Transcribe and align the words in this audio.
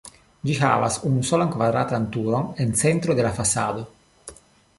Ĝi 0.49 0.53
havas 0.61 0.95
unusolan 1.09 1.51
kvadratan 1.57 2.07
turon 2.17 2.49
en 2.65 2.73
centro 2.81 3.19
de 3.21 3.27
la 3.29 3.35
fasado. 3.37 3.87